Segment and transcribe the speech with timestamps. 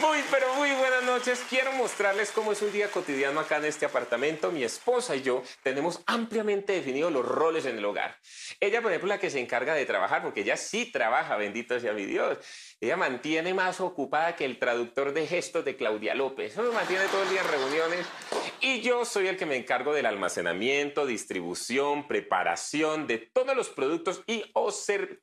[0.00, 1.40] Muy, pero muy buenas noches.
[1.48, 4.50] Quiero mostrarles cómo es un día cotidiano acá en este apartamento.
[4.50, 8.18] Mi esposa y yo tenemos ampliamente definidos los roles en el hogar.
[8.58, 11.92] Ella, por ejemplo, la que se encarga de trabajar, porque ella sí trabaja, bendito sea
[11.92, 12.38] mi Dios.
[12.80, 16.52] Ella mantiene más ocupada que el traductor de gestos de Claudia López.
[16.52, 18.06] Eso mantiene todo el día en reuniones.
[18.60, 24.22] Y yo soy el que me encargo del almacenamiento, distribución, preparación de todos los productos
[24.26, 25.20] y o ser...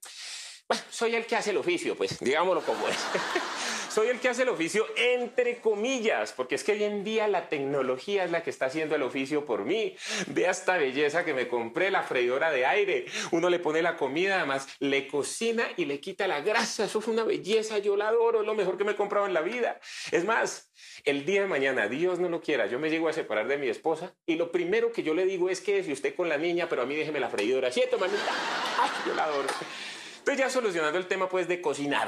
[0.89, 2.97] Soy el que hace el oficio, pues, digámoslo como es.
[3.91, 7.50] soy el que hace el oficio entre comillas, porque es que hoy en día la
[7.50, 9.95] tecnología es la que está haciendo el oficio por mí.
[10.28, 13.06] Vea esta belleza que me compré, la freidora de aire.
[13.31, 16.85] Uno le pone la comida, además le cocina y le quita la grasa.
[16.85, 19.34] Eso es una belleza, yo la adoro, es lo mejor que me he comprado en
[19.34, 19.79] la vida.
[20.12, 20.72] Es más,
[21.03, 23.67] el día de mañana, Dios no lo quiera, yo me llego a separar de mi
[23.67, 26.67] esposa y lo primero que yo le digo es que si usted con la niña,
[26.69, 27.72] pero a mí déjeme la freidora.
[27.72, 28.31] Siento, mamita.
[29.06, 29.50] Yo la adoro.
[30.22, 32.08] Entonces ya solucionando el tema pues de cocinar,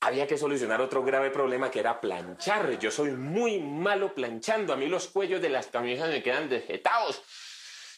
[0.00, 2.80] había que solucionar otro grave problema que era planchar.
[2.80, 7.22] Yo soy muy malo planchando, a mí los cuellos de las camisas me quedan dejetados.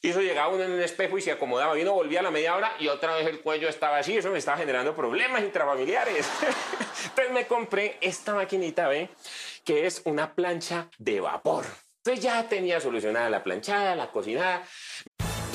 [0.03, 1.78] Y eso llegaba uno en un espejo y se acomodaba.
[1.78, 4.19] Y uno volvía a la media hora y otra vez el cuello estaba así.
[4.19, 6.28] Eso me estaba generando problemas intrafamiliares.
[7.06, 9.09] Entonces me compré esta maquinita, ¿ve?
[9.65, 11.65] Que es una plancha de vapor.
[12.05, 14.62] Entonces ya tenía solucionada la planchada, la cocinada.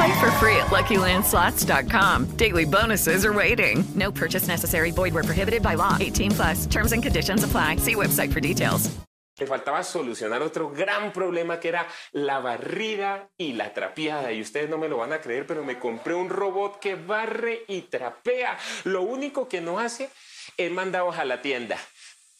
[0.00, 2.36] Play for free at LuckyLandSlots.com.
[2.36, 3.84] Daily bonuses are waiting.
[3.94, 4.92] No purchase necessary.
[4.92, 5.98] Void where prohibited by law.
[6.00, 6.66] 18 plus.
[6.66, 7.76] Terms and conditions apply.
[7.76, 8.90] See website for details.
[9.38, 14.32] Le faltaba solucionar otro gran problema que era la barrida y la trapeada.
[14.32, 17.64] Y ustedes no me lo van a creer, pero me compré un robot que barre
[17.68, 18.56] y trapea.
[18.84, 20.08] Lo único que no hace
[20.56, 21.76] es mandados a la tienda.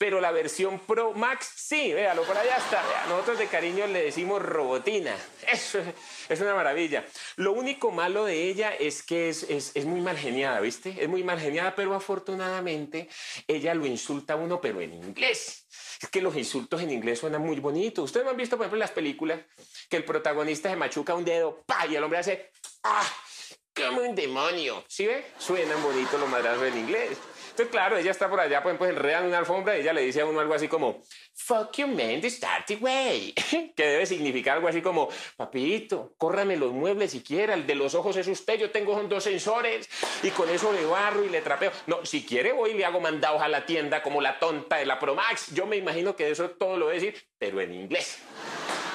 [0.01, 2.83] Pero la versión Pro Max, sí, véalo, por allá está.
[3.07, 5.15] Nosotros de cariño le decimos robotina.
[5.47, 5.79] Eso
[6.27, 7.05] es una maravilla.
[7.37, 10.97] Lo único malo de ella es que es, es, es muy mal geniada, ¿viste?
[10.99, 13.11] Es muy mal geniada, pero afortunadamente
[13.47, 15.67] ella lo insulta a uno, pero en inglés.
[16.01, 18.07] Es que los insultos en inglés suenan muy bonitos.
[18.07, 19.41] Ustedes no han visto, por ejemplo, en las películas
[19.91, 21.87] que el protagonista se machuca un dedo, ¡pa!
[21.87, 22.51] y el hombre hace
[22.85, 23.07] ¡ah!
[23.89, 24.85] ¡Como un demonio!
[24.89, 25.25] ¿Sí ve?
[25.39, 27.19] Suenan bonitos los madrazos en inglés.
[27.51, 30.21] Entonces, claro, ella está por allá, pues, pues enredan una alfombra y ella le dice
[30.21, 31.03] a uno algo así como,
[31.35, 33.35] fuck you man, the starty way.
[33.77, 37.95] que debe significar algo así como, papito, córrame los muebles si quiera, el de los
[37.95, 39.89] ojos es usted, yo tengo dos sensores
[40.23, 41.73] y con eso le barro y le trapeo.
[41.87, 44.87] No, si quiere voy y le hago mandados a la tienda como la tonta de
[44.87, 45.53] la Promax.
[45.53, 48.21] Yo me imagino que eso todo lo voy a decir, pero en inglés.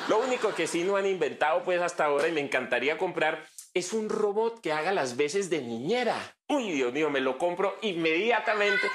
[0.08, 3.44] Lo único que sí no han inventado pues hasta ahora y me encantaría comprar
[3.76, 6.18] es un robot que haga las veces de niñera.
[6.48, 8.90] Uy, Dios mío, me lo compro inmediatamente.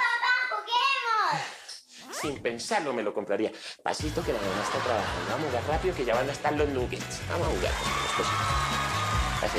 [2.11, 3.53] Sin pensarlo me lo compraría.
[3.82, 5.31] Pasito que la mamá está trabajando.
[5.31, 7.21] Vamos a jugar rápido que ya van a estar los nuggets.
[7.29, 7.73] Vamos a jugar.
[9.43, 9.59] Así,